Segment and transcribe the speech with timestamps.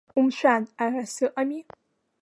[0.19, 1.59] Умшәан, ара сыҟами!